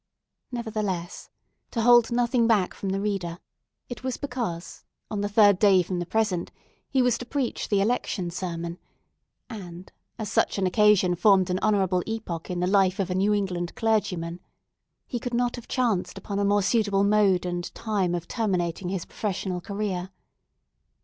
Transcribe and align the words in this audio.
Nevertheless—to 0.51 1.81
hold 1.83 2.11
nothing 2.11 2.47
back 2.47 2.73
from 2.73 2.89
the 2.89 2.99
reader—it 2.99 4.03
was 4.03 4.17
because, 4.17 4.83
on 5.11 5.21
the 5.21 5.29
third 5.29 5.59
day 5.59 5.83
from 5.83 5.99
the 5.99 6.07
present, 6.07 6.49
he 6.89 7.03
was 7.03 7.19
to 7.19 7.25
preach 7.27 7.69
the 7.69 7.81
Election 7.81 8.31
Sermon; 8.31 8.79
and, 9.47 9.91
as 10.17 10.31
such 10.31 10.57
an 10.57 10.65
occasion 10.65 11.13
formed 11.15 11.51
an 11.51 11.59
honourable 11.59 12.01
epoch 12.07 12.49
in 12.49 12.61
the 12.61 12.65
life 12.65 12.97
of 12.97 13.11
a 13.11 13.13
New 13.13 13.31
England 13.35 13.75
Clergyman, 13.75 14.39
he 15.05 15.19
could 15.19 15.35
not 15.35 15.55
have 15.55 15.67
chanced 15.67 16.17
upon 16.17 16.39
a 16.39 16.45
more 16.45 16.63
suitable 16.63 17.03
mode 17.03 17.45
and 17.45 17.71
time 17.75 18.15
of 18.15 18.27
terminating 18.27 18.89
his 18.89 19.05
professional 19.05 19.61
career. 19.61 20.09